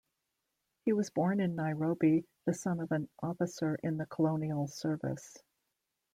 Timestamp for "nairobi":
1.55-2.25